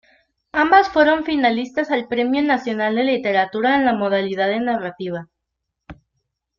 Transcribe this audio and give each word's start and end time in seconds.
Ambas 0.51 0.89
fueron 0.89 1.25
finalistas 1.25 1.91
al 1.91 2.07
Premio 2.07 2.41
Nacional 2.41 2.95
de 2.95 3.03
Literatura 3.03 3.75
en 3.75 3.85
la 3.85 3.93
modalidad 3.93 4.47
de 4.47 4.59
Narrativa. 4.59 5.27